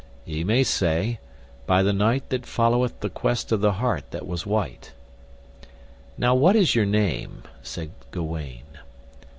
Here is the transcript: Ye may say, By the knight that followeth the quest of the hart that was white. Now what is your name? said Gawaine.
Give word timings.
Ye 0.25 0.43
may 0.43 0.63
say, 0.63 1.19
By 1.67 1.83
the 1.83 1.93
knight 1.93 2.29
that 2.29 2.47
followeth 2.47 3.01
the 3.01 3.09
quest 3.11 3.51
of 3.51 3.61
the 3.61 3.73
hart 3.73 4.09
that 4.09 4.25
was 4.25 4.47
white. 4.47 4.93
Now 6.17 6.33
what 6.33 6.55
is 6.55 6.73
your 6.73 6.87
name? 6.87 7.43
said 7.61 7.91
Gawaine. 8.09 8.79